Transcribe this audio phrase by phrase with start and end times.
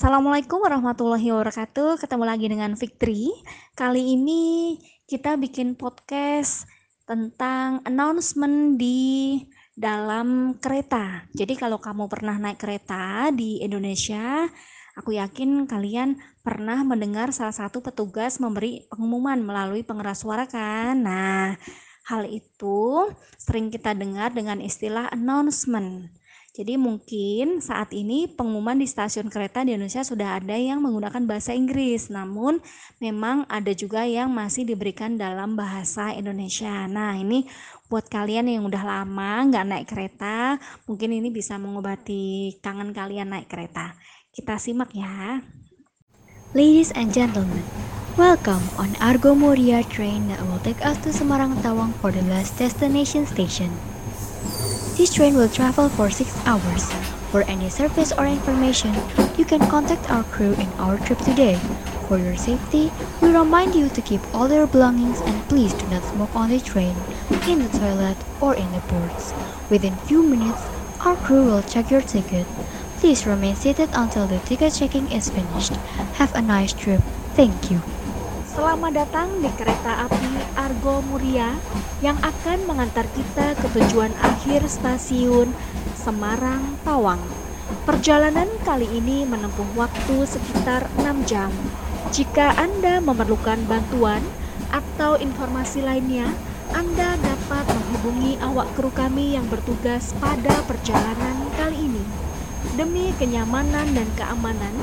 [0.00, 2.00] Assalamualaikum warahmatullahi wabarakatuh.
[2.00, 3.36] Ketemu lagi dengan Victory.
[3.76, 6.64] Kali ini kita bikin podcast
[7.04, 9.36] tentang announcement di
[9.76, 11.28] dalam kereta.
[11.36, 14.48] Jadi kalau kamu pernah naik kereta di Indonesia,
[14.96, 20.96] aku yakin kalian pernah mendengar salah satu petugas memberi pengumuman melalui pengeras suara kan.
[20.96, 21.60] Nah,
[22.08, 23.04] hal itu
[23.36, 26.08] sering kita dengar dengan istilah announcement.
[26.50, 31.54] Jadi mungkin saat ini pengumuman di stasiun kereta di Indonesia sudah ada yang menggunakan bahasa
[31.54, 32.58] Inggris, namun
[32.98, 36.90] memang ada juga yang masih diberikan dalam bahasa Indonesia.
[36.90, 37.46] Nah ini
[37.86, 40.58] buat kalian yang udah lama nggak naik kereta,
[40.90, 43.94] mungkin ini bisa mengobati kangen kalian naik kereta.
[44.34, 45.38] Kita simak ya.
[46.50, 47.62] Ladies and gentlemen,
[48.18, 52.58] welcome on Argo Moria train that will take us to Semarang Tawang for the last
[52.58, 53.70] destination station.
[55.00, 56.92] This train will travel for 6 hours.
[57.32, 58.92] For any service or information,
[59.38, 61.56] you can contact our crew in our trip today.
[62.06, 66.04] For your safety, we remind you to keep all your belongings and please do not
[66.04, 66.94] smoke on the train,
[67.48, 69.32] in the toilet, or in the ports.
[69.70, 70.60] Within few minutes,
[71.00, 72.44] our crew will check your ticket.
[73.00, 75.72] Please remain seated until the ticket checking is finished.
[76.20, 77.00] Have a nice trip.
[77.32, 77.80] Thank you.
[78.50, 81.54] Selamat datang di kereta api Argo Muria
[82.02, 85.54] yang akan mengantar kita ke tujuan akhir stasiun
[85.94, 87.22] Semarang Tawang.
[87.86, 91.54] Perjalanan kali ini menempuh waktu sekitar 6 jam.
[92.10, 94.18] Jika Anda memerlukan bantuan
[94.74, 96.26] atau informasi lainnya,
[96.74, 102.02] Anda dapat menghubungi awak kru kami yang bertugas pada perjalanan kali ini.
[102.74, 104.74] Demi kenyamanan dan keamanan,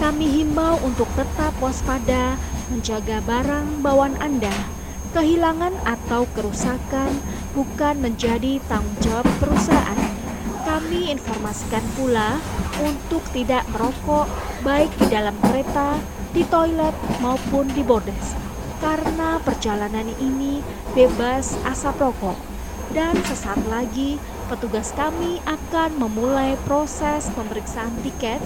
[0.00, 4.54] kami himbau untuk tetap waspada menjaga barang bawaan Anda.
[5.10, 7.10] Kehilangan atau kerusakan
[7.50, 9.98] bukan menjadi tanggung jawab perusahaan.
[10.62, 12.38] Kami informasikan pula
[12.78, 14.30] untuk tidak merokok
[14.62, 15.98] baik di dalam kereta,
[16.30, 18.38] di toilet maupun di bordes.
[18.78, 20.62] Karena perjalanan ini
[20.94, 22.38] bebas asap rokok.
[22.94, 28.42] Dan sesaat lagi petugas kami akan memulai proses pemeriksaan tiket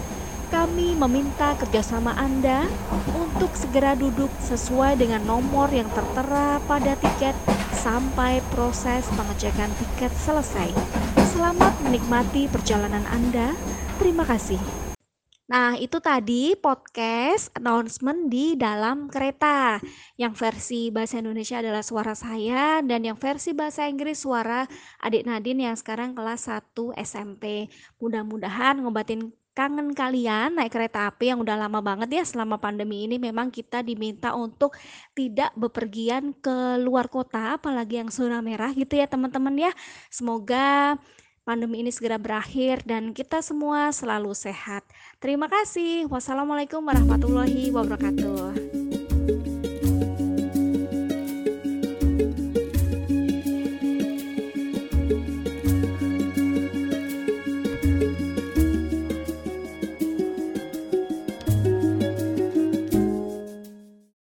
[0.54, 2.70] kami meminta kerjasama Anda
[3.10, 7.34] untuk segera duduk sesuai dengan nomor yang tertera pada tiket
[7.74, 10.70] sampai proses pengecekan tiket selesai.
[11.34, 13.50] Selamat menikmati perjalanan Anda.
[13.98, 14.62] Terima kasih.
[15.50, 19.82] Nah, itu tadi podcast announcement di dalam kereta.
[20.14, 24.70] Yang versi bahasa Indonesia adalah suara saya dan yang versi bahasa Inggris suara
[25.02, 27.66] adik Nadine yang sekarang kelas 1 SMP.
[27.98, 33.22] Mudah-mudahan ngobatin kangen kalian naik kereta api yang udah lama banget ya selama pandemi ini
[33.22, 34.74] memang kita diminta untuk
[35.14, 39.72] tidak bepergian ke luar kota apalagi yang zona merah gitu ya teman-teman ya.
[40.10, 40.98] Semoga
[41.46, 44.82] pandemi ini segera berakhir dan kita semua selalu sehat.
[45.22, 46.10] Terima kasih.
[46.10, 48.73] Wassalamualaikum warahmatullahi wabarakatuh.